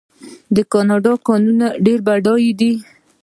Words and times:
د 0.55 0.57
کاناډا 0.71 1.13
کانونه 1.27 1.67
ډیر 1.85 1.99
بډایه 2.07 2.53
دي. 2.59 2.73